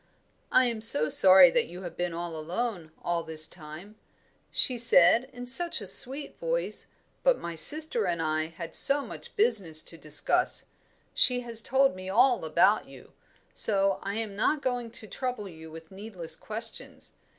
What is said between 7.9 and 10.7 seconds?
and I had so much business to discuss.